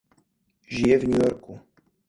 [0.73, 1.53] Žije v New Yorku.